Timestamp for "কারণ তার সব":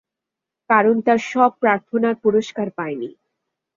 0.69-1.51